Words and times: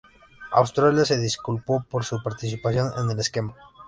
Australia 0.53 1.05
se 1.05 1.19
disculpó 1.19 1.83
por 1.87 2.03
su 2.03 2.23
participación 2.23 2.91
en 2.97 3.11
el 3.11 3.19
esquema. 3.19 3.53